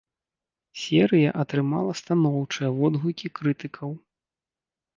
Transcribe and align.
Серыя 0.83 1.29
атрымала 1.43 1.93
станоўчыя 2.01 2.69
водгукі 2.81 3.27
крытыкаў. 3.39 3.89